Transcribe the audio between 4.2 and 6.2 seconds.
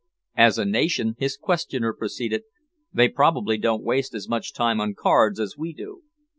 much time on cards as we do."